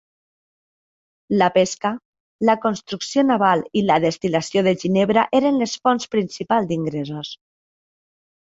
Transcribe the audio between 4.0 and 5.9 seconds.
destil·lació de ginebra eren les